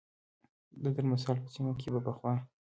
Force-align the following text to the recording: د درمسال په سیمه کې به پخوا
د 0.83 0.85
درمسال 0.95 1.37
په 1.43 1.49
سیمه 1.55 1.71
کې 1.79 1.87
به 1.93 1.99
پخوا 2.05 2.33